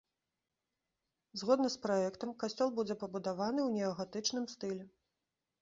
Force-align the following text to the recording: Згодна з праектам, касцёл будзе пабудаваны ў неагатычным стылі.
Згодна 1.41 1.67
з 1.75 1.83
праектам, 1.83 2.31
касцёл 2.45 2.73
будзе 2.79 2.95
пабудаваны 3.05 3.59
ў 3.67 3.79
неагатычным 3.79 4.45
стылі. 4.57 4.85